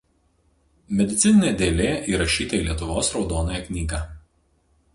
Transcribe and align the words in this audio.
Medicininė 1.01 1.51
dėlė 1.59 1.91
įrašyta 2.13 2.59
į 2.61 2.63
Lietuvos 2.71 3.13
raudonąją 3.17 3.63
knygą. 3.69 4.01